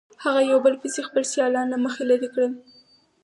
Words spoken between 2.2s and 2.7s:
کړل.